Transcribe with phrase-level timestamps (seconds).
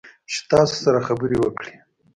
[0.31, 1.73] چې تاسو سره خبرې وکړي